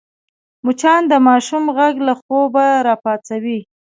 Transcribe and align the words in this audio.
مچان 0.65 1.01
د 1.11 1.13
ماشوم 1.27 1.65
غږ 1.77 1.95
له 2.07 2.13
خوبه 2.21 2.65
راپاڅوي 2.87 3.59